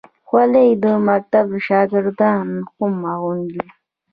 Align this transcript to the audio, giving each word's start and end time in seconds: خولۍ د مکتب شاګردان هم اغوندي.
خولۍ 0.27 0.69
د 0.83 0.85
مکتب 1.07 1.47
شاګردان 1.67 2.47
هم 2.77 2.93
اغوندي. 3.13 3.67